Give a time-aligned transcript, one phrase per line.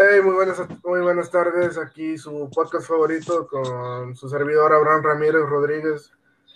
[0.00, 1.76] Hey, muy buenas, muy buenas tardes.
[1.76, 6.12] Aquí su podcast favorito con su servidor Abraham Ramírez Rodríguez,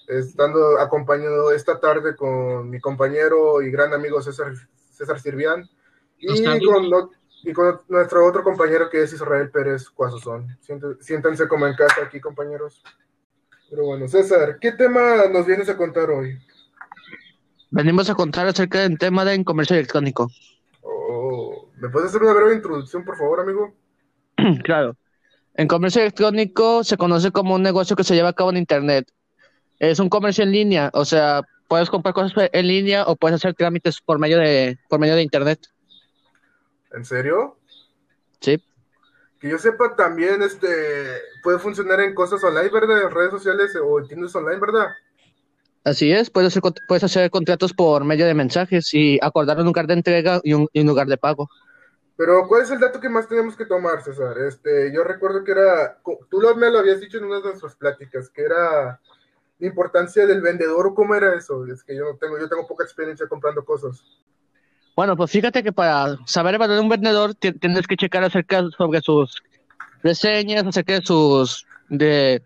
[0.07, 4.53] estando acompañado esta tarde con mi compañero y gran amigo César,
[4.93, 5.69] César Sirvián
[6.19, 7.11] y con,
[7.43, 10.57] y con, nuestro otro compañero que es Israel Pérez Cuazozón.
[11.01, 12.81] Siéntense como en casa aquí, compañeros.
[13.71, 16.39] Pero bueno, César, ¿qué tema nos vienes a contar hoy?
[17.71, 20.31] Venimos a contar acerca del tema de comercio electrónico.
[21.83, 23.75] ¿Me puedes hacer una breve introducción, por favor, amigo?
[24.63, 24.97] claro.
[25.55, 29.11] En comercio electrónico se conoce como un negocio que se lleva a cabo en Internet.
[29.81, 33.55] Es un comercio en línea, o sea, puedes comprar cosas en línea o puedes hacer
[33.55, 35.59] trámites por medio de, por medio de Internet.
[36.93, 37.59] ¿En serio?
[38.41, 38.63] Sí.
[39.41, 40.69] Que yo sepa también, este,
[41.43, 43.03] puede funcionar en cosas online, ¿verdad?
[43.03, 44.87] En redes sociales o en tiendas online, ¿verdad?
[45.83, 49.89] Así es, puedes hacer, puedes hacer contratos por medio de mensajes y acordar un lugar
[49.89, 51.51] de entrega y un, y un lugar de pago.
[52.25, 54.39] Pero, ¿cuál es el dato que más tenemos que tomar, César?
[54.39, 55.99] Este, yo recuerdo que era,
[56.31, 59.01] tú me lo habías dicho en una de nuestras pláticas, que era
[59.59, 61.67] la importancia del vendedor, o cómo era eso.
[61.67, 64.05] Es que yo no tengo, yo tengo poca experiencia comprando cosas.
[64.95, 69.43] Bueno, pues fíjate que para saber evaluar un vendedor tienes que checar acerca sobre sus
[70.05, 72.41] reseñas, acerca de sus, de,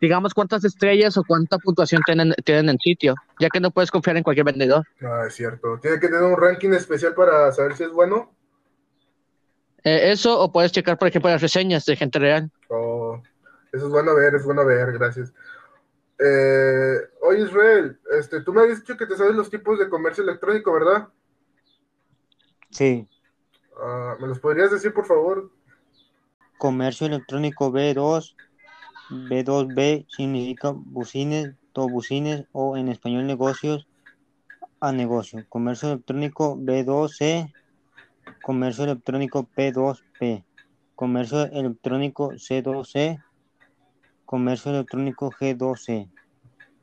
[0.00, 4.16] digamos, cuántas estrellas o cuánta puntuación tienen, tienen en sitio, ya que no puedes confiar
[4.16, 4.86] en cualquier vendedor.
[5.02, 5.76] Ah, es cierto.
[5.82, 8.37] Tiene que tener un ranking especial para saber si es bueno.
[9.84, 12.50] Eh, eso, o puedes checar, por ejemplo, las reseñas de gente real.
[12.68, 13.20] Oh,
[13.72, 15.32] eso es bueno ver, es bueno ver, gracias.
[16.18, 20.24] Eh, oye, Israel, este, tú me has dicho que te sabes los tipos de comercio
[20.24, 21.08] electrónico, ¿verdad?
[22.70, 23.08] Sí.
[23.80, 25.50] Ah, ¿Me los podrías decir, por favor?
[26.58, 28.34] Comercio electrónico B2,
[29.10, 33.86] B2B significa bucines, bucines o en español negocios
[34.80, 35.44] a negocio.
[35.48, 37.52] Comercio electrónico B2C
[38.48, 40.42] Comercio electrónico P2P,
[40.94, 43.22] Comercio electrónico C2C,
[44.24, 46.08] Comercio electrónico G2C,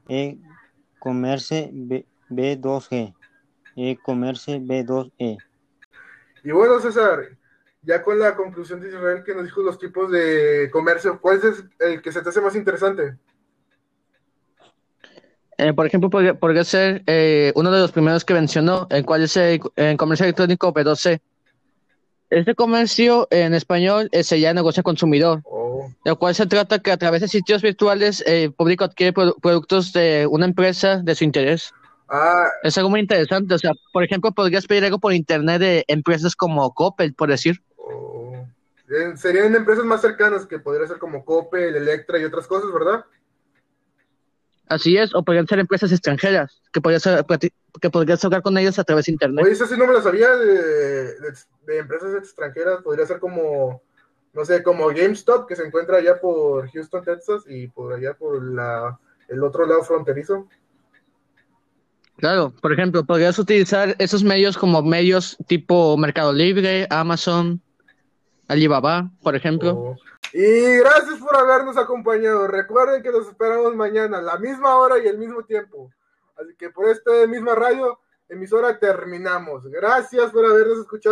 [0.08, 3.16] E-Commerce B2G,
[3.78, 5.38] E-Commerce B2E.
[6.44, 7.36] Y bueno, César,
[7.82, 11.64] ya con la conclusión de Israel que nos dijo los tipos de comercio, ¿cuál es
[11.80, 13.18] el que se te hace más interesante?
[15.58, 19.36] Eh, por ejemplo, podría, ser eh, uno de los primeros que mencionó, el cual es
[19.36, 19.60] el,
[19.98, 21.22] comercio electrónico B2C.
[22.30, 25.90] Este comercio en español eh, se llama negocio consumidor, oh.
[26.04, 30.28] lo cual se trata que a través de sitios virtuales el público adquiere productos de
[30.28, 31.72] una empresa de su interés.
[32.10, 32.48] Ah.
[32.64, 33.54] Es algo muy interesante.
[33.54, 37.62] O sea, por ejemplo, podrías pedir algo por internet de empresas como Coppel, por decir.
[37.78, 38.46] Oh.
[39.16, 43.06] Serían empresas más cercanas que podría ser como Coppel, Electra y otras cosas, ¿verdad?
[44.68, 47.04] Así es, o podrían ser empresas extranjeras, que podrías,
[47.82, 49.46] que podrías hablar con ellas a través de internet.
[49.46, 51.16] Oye, eso sí no me lo sabía de,
[51.68, 53.84] empresas extranjeras, podría ser como,
[54.34, 58.44] no sé, como GameStop, que se encuentra allá por Houston, Texas, y por allá por
[58.44, 60.48] la, el otro lado fronterizo.
[62.18, 67.62] Claro, por ejemplo, podrías utilizar esos medios como medios tipo Mercado Libre, Amazon,
[68.48, 69.74] Alibaba, por ejemplo.
[69.74, 69.96] Oh.
[70.38, 72.46] Y gracias por habernos acompañado.
[72.46, 75.94] Recuerden que nos esperamos mañana la misma hora y el mismo tiempo.
[76.36, 79.66] Así que por esta misma radio, emisora, terminamos.
[79.68, 81.04] Gracias por habernos escuchado.